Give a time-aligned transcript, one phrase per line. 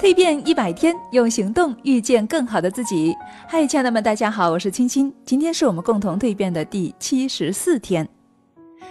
[0.00, 3.14] 蜕变一百天，用行动遇见更好的自己。
[3.46, 5.12] 嗨，亲爱的们，大家好，我是青青。
[5.26, 8.08] 今天是我们共同蜕变的第七十四天。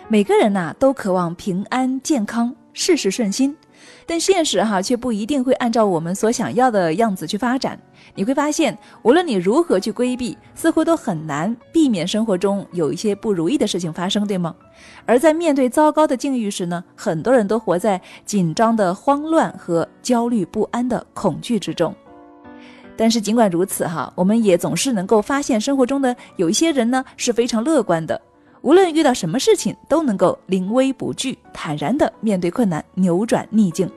[0.07, 3.57] 每个人呐，都渴望平安健康，事事顺心。
[4.05, 7.79] 但现实哈却不一定会按照我们所想要的样子去发展。
[8.15, 14.55] 你会发现，无论你如何去规避，似乎都很难避免生活中有一些不如意的事情发生，对吗？
[15.05, 21.93] 而在面对糟糕的境遇时呢，很多人都活在紧张的慌乱和焦虑不安的恐惧之中。
[22.97, 28.19] 但是尽管如此哈，我们也总是能够发现生活中的有一些人呢是非常乐观的。
[28.61, 33.89] 无论遇到什么事情，都能够临危不惧，坦然地面对困难，扭转逆境。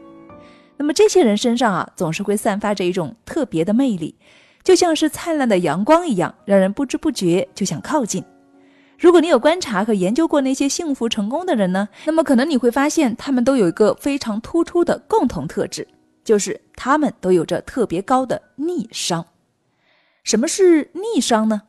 [0.76, 4.14] 那么这些人身上啊，总是会散发着一种特别的魅力，
[4.62, 8.24] 就像是灿烂的阳光一样，让人不知不觉就想靠近。
[8.98, 15.86] 如果你有观察和研究过那些幸福成功的人呢，那么可能你会发现，他们都有一个非常突出的共同特质，
[16.22, 19.24] 就是他们都有着特别高的逆商。
[20.22, 21.62] 什么是逆商呢？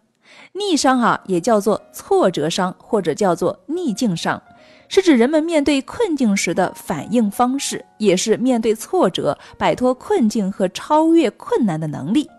[0.54, 4.42] 逆商啊，也叫做挫折商，或者叫做逆境商，
[4.88, 12.30] 是指人们面对困境时的反应方式，也是面对挫折、摆脱困境和超越困难的能力。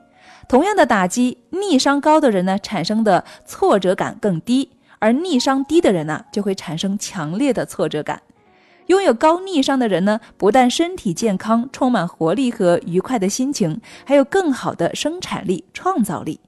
[0.47, 8.23] 同样的打击，逆商高的人呢，产生的挫折感更低；而逆商低的人呢，就会产生强烈的挫折感。
[8.89, 16.39] 拥有高逆商的人呢，不但身体健康、充满活力和愉快的心情，还有更好的生产力、创造力。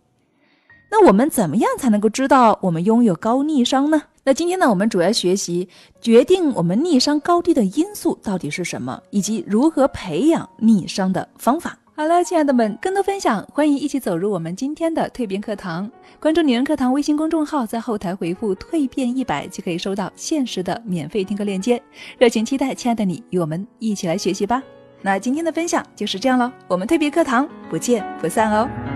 [0.89, 4.03] 那我们怎么样才能够知道我们拥有高逆商呢？
[4.25, 5.69] 那今天呢，我们主要学习
[6.01, 11.79] 决定我们逆商高低的因素到底是什么，以及如何培养逆商的方法。
[11.95, 15.91] 好了，亲爱的们，更多分享欢迎一起走入我们今天的蜕变课堂。
[16.21, 21.83] 关注女人课堂微信公众号，在后台回复“蜕变一百”就可以收到限时的免费听课链接。
[22.19, 24.63] 热情期待亲爱的你与我们一起来学习吧。
[25.01, 28.96] 那今天的分享就是这样喽，我们蜕变课堂不见不散哦。